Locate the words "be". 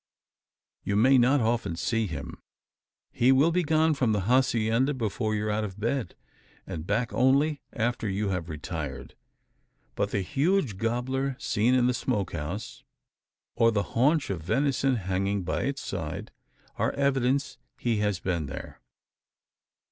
3.51-3.61